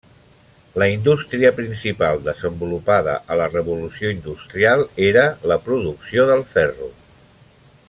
[0.83, 6.91] La indústria principal desenvolupada a la revolució industrial era la producció del ferro.